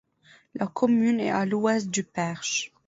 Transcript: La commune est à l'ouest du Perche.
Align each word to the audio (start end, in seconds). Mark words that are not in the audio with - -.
La 0.55 0.65
commune 0.65 1.19
est 1.19 1.29
à 1.29 1.45
l'ouest 1.45 1.87
du 1.91 2.03
Perche. 2.03 2.73